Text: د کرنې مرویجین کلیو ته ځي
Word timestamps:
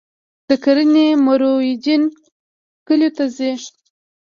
د 0.47 0.49
کرنې 0.63 1.07
مرویجین 1.25 2.03
کلیو 2.87 3.15
ته 3.17 3.25
ځي 3.35 3.51